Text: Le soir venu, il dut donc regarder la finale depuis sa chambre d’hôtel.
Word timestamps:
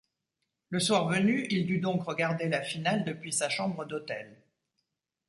Le 0.69 0.79
soir 0.79 1.07
venu, 1.09 1.45
il 1.51 1.67
dut 1.67 1.77
donc 1.77 2.01
regarder 2.01 2.49
la 2.49 2.63
finale 2.63 3.05
depuis 3.05 3.31
sa 3.31 3.49
chambre 3.49 3.85
d’hôtel. 3.85 4.35